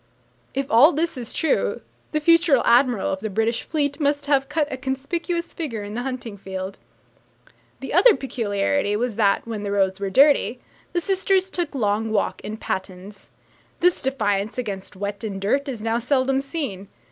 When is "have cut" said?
4.25-4.67